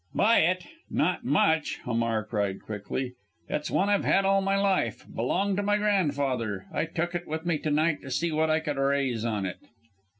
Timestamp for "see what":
8.09-8.49